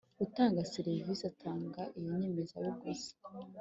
[0.25, 3.11] utanga serivisi atanga Iyo nyemezabuguzi